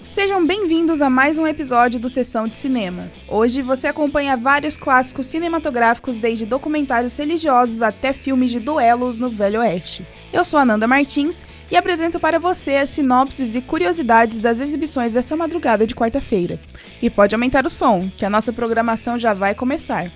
[0.00, 3.10] Sejam bem-vindos a mais um episódio do Sessão de Cinema.
[3.26, 9.60] Hoje você acompanha vários clássicos cinematográficos, desde documentários religiosos até filmes de duelos no Velho
[9.60, 10.06] Oeste.
[10.32, 15.36] Eu sou Ananda Martins e apresento para você as sinopses e curiosidades das exibições dessa
[15.36, 16.60] madrugada de quarta-feira.
[17.00, 20.12] E pode aumentar o som, que a nossa programação já vai começar.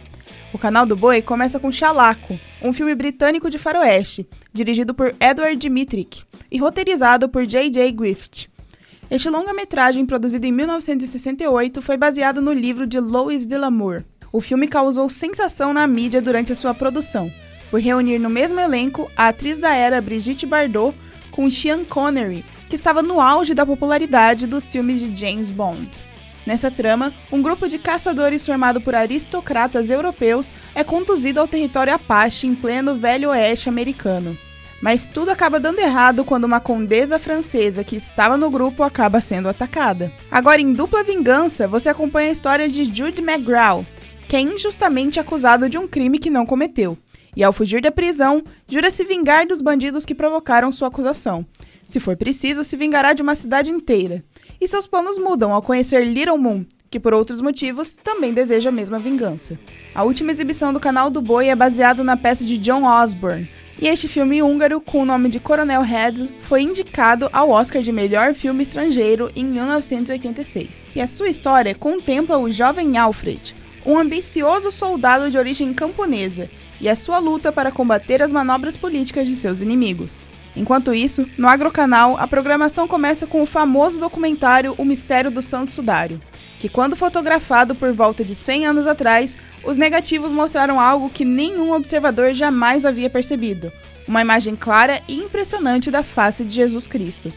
[0.52, 5.56] O canal do Boi começa com Chalaco, um filme britânico de faroeste, dirigido por Edward
[5.56, 7.92] Dmytryk e roteirizado por J.J.
[7.92, 8.48] Griffith.
[9.10, 14.04] Este longa-metragem, produzido em 1968, foi baseado no livro de Louis de L'Amour.
[14.32, 17.30] O filme causou sensação na mídia durante sua produção,
[17.70, 20.96] por reunir no mesmo elenco a atriz da era Brigitte Bardot
[21.30, 26.07] com Sean Connery, que estava no auge da popularidade dos filmes de James Bond.
[26.48, 32.46] Nessa trama, um grupo de caçadores formado por aristocratas europeus é conduzido ao território Apache
[32.46, 34.34] em pleno Velho Oeste americano.
[34.80, 39.46] Mas tudo acaba dando errado quando uma condesa francesa que estava no grupo acaba sendo
[39.46, 40.10] atacada.
[40.30, 43.84] Agora, em dupla vingança, você acompanha a história de Jude McGraw,
[44.26, 46.96] que é injustamente acusado de um crime que não cometeu.
[47.36, 51.44] E ao fugir da prisão, jura se vingar dos bandidos que provocaram sua acusação.
[51.84, 54.24] Se for preciso, se vingará de uma cidade inteira.
[54.60, 58.72] E seus planos mudam ao conhecer Little Moon, que por outros motivos também deseja a
[58.72, 59.58] mesma vingança.
[59.94, 63.48] A última exibição do canal do Boi é baseado na peça de John Osborne,
[63.80, 67.92] e este filme húngaro, com o nome de Coronel Head, foi indicado ao Oscar de
[67.92, 70.86] melhor filme estrangeiro em 1986.
[70.96, 73.54] E a sua história contempla o jovem Alfred,
[73.86, 79.28] um ambicioso soldado de origem camponesa, e a sua luta para combater as manobras políticas
[79.28, 80.26] de seus inimigos.
[80.56, 85.70] Enquanto isso, no Agrocanal, a programação começa com o famoso documentário O Mistério do Santo
[85.70, 86.20] Sudário,
[86.58, 91.72] que, quando fotografado por volta de 100 anos atrás, os negativos mostraram algo que nenhum
[91.72, 93.70] observador jamais havia percebido:
[94.06, 97.32] uma imagem clara e impressionante da face de Jesus Cristo.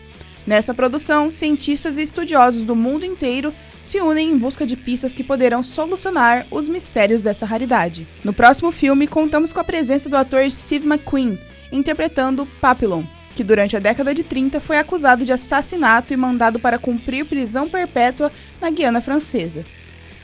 [0.46, 5.24] Nessa produção, cientistas e estudiosos do mundo inteiro se unem em busca de pistas que
[5.24, 8.08] poderão solucionar os mistérios dessa raridade.
[8.24, 11.38] No próximo filme, contamos com a presença do ator Steve McQueen,
[11.72, 13.04] interpretando Papillon,
[13.36, 17.70] que durante a década de 30 foi acusado de assassinato e mandado para cumprir prisão
[17.70, 19.66] perpétua na Guiana Francesa.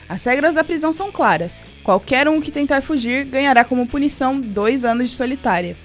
[0.08, 4.84] As regras da prisão são claras: qualquer um que tentar fugir ganhará como punição dois
[4.84, 5.76] anos de solitária.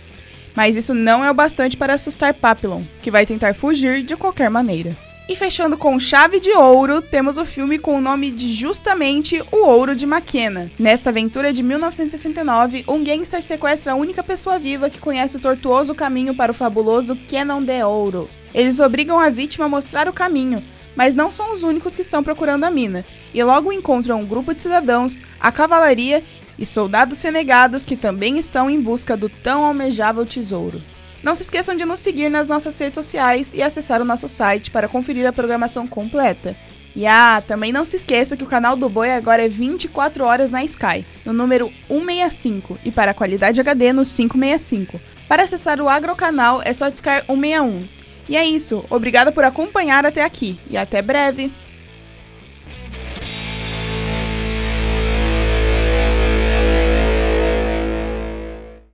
[0.56, 4.50] Mas isso não é o bastante para assustar Papillon, que vai tentar fugir de qualquer
[4.50, 4.95] maneira.
[5.28, 9.66] E fechando com chave de ouro, temos o filme com o nome de justamente O
[9.66, 10.69] Ouro de Maquena.
[10.78, 15.95] Nesta aventura de 1969, um gangster sequestra a única pessoa viva que conhece o tortuoso
[15.95, 18.29] caminho para o fabuloso Canon de Ouro.
[18.53, 20.62] Eles obrigam a vítima a mostrar o caminho,
[20.94, 24.53] mas não são os únicos que estão procurando a mina, e logo encontram um grupo
[24.53, 26.22] de cidadãos, a cavalaria
[26.59, 30.83] e soldados renegados que também estão em busca do tão almejável tesouro.
[31.23, 34.69] Não se esqueçam de nos seguir nas nossas redes sociais e acessar o nosso site
[34.69, 36.53] para conferir a programação completa.
[36.94, 40.51] E ah, também não se esqueça que o canal do Boi agora é 24 horas
[40.51, 45.00] na Sky, no número 165 e para a qualidade HD no 565.
[45.28, 47.88] Para acessar o Agrocanal é só discar 161.
[48.28, 51.51] E é isso, obrigada por acompanhar até aqui e até breve!